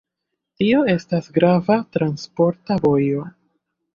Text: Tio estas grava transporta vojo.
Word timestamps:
Tio 0.61 0.79
estas 0.93 1.27
grava 1.35 1.77
transporta 1.97 2.79
vojo. 2.87 3.21